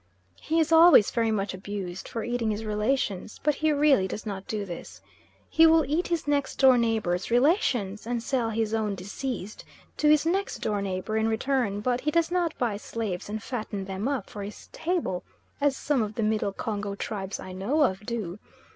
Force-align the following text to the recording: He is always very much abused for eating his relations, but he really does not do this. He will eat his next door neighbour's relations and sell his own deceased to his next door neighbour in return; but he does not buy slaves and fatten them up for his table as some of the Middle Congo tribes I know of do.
He 0.41 0.59
is 0.59 0.71
always 0.71 1.11
very 1.11 1.29
much 1.29 1.53
abused 1.53 2.07
for 2.07 2.23
eating 2.23 2.49
his 2.49 2.65
relations, 2.65 3.39
but 3.43 3.53
he 3.53 3.71
really 3.71 4.07
does 4.07 4.25
not 4.25 4.47
do 4.47 4.65
this. 4.65 4.99
He 5.47 5.67
will 5.67 5.85
eat 5.85 6.07
his 6.07 6.27
next 6.27 6.55
door 6.57 6.75
neighbour's 6.75 7.29
relations 7.29 8.07
and 8.07 8.23
sell 8.23 8.49
his 8.49 8.73
own 8.73 8.95
deceased 8.95 9.63
to 9.97 10.09
his 10.09 10.25
next 10.25 10.57
door 10.57 10.81
neighbour 10.81 11.17
in 11.17 11.27
return; 11.27 11.81
but 11.81 12.01
he 12.01 12.09
does 12.09 12.31
not 12.31 12.57
buy 12.57 12.77
slaves 12.77 13.29
and 13.29 13.43
fatten 13.43 13.85
them 13.85 14.07
up 14.07 14.27
for 14.27 14.41
his 14.41 14.69
table 14.71 15.23
as 15.61 15.77
some 15.77 16.01
of 16.01 16.15
the 16.15 16.23
Middle 16.23 16.51
Congo 16.51 16.95
tribes 16.95 17.39
I 17.39 17.51
know 17.51 17.83
of 17.83 18.03
do. 18.03 18.39